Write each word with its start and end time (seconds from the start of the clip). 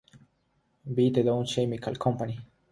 By 0.95 1.11
The 1.13 1.21
Dow 1.21 1.43
Chemical 1.45 1.95
Company. 1.97 2.39